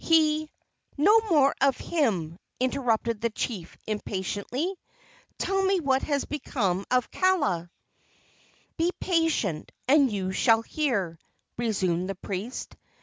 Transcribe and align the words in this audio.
He" 0.03 0.49
"No 0.97 1.21
more 1.29 1.53
of 1.61 1.77
him!" 1.77 2.39
interrupted 2.59 3.21
the 3.21 3.29
chief, 3.29 3.77
impatiently. 3.85 4.73
"Tell 5.37 5.61
me 5.61 5.79
what 5.79 6.01
has 6.01 6.25
become 6.25 6.85
of 6.89 7.11
Kaala!" 7.11 7.69
"Be 8.77 8.89
patient, 8.99 9.71
and 9.87 10.11
you 10.11 10.31
shall 10.31 10.63
hear," 10.63 11.19
resumed 11.55 12.09
the 12.09 12.15
priest. 12.15 12.75